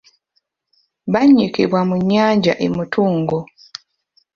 [1.13, 3.37] Bannyikibwa mu nnyanja e Mutungo.